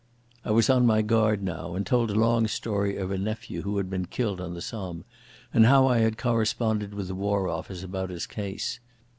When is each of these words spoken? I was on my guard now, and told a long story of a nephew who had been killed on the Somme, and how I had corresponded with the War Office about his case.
I 0.43 0.49
was 0.49 0.67
on 0.67 0.87
my 0.87 1.03
guard 1.03 1.43
now, 1.43 1.75
and 1.75 1.85
told 1.85 2.09
a 2.09 2.15
long 2.15 2.47
story 2.47 2.97
of 2.97 3.11
a 3.11 3.19
nephew 3.19 3.61
who 3.61 3.77
had 3.77 3.87
been 3.87 4.07
killed 4.07 4.41
on 4.41 4.55
the 4.55 4.59
Somme, 4.61 5.05
and 5.53 5.67
how 5.67 5.85
I 5.85 5.99
had 5.99 6.17
corresponded 6.17 6.95
with 6.95 7.07
the 7.07 7.13
War 7.13 7.47
Office 7.47 7.83
about 7.83 8.09
his 8.09 8.25
case. 8.25 8.79